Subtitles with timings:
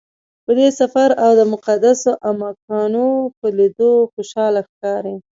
[0.45, 3.07] په دې سفر او د مقدسو اماکنو
[3.37, 5.15] په لیدلو خوشحاله ښکاري.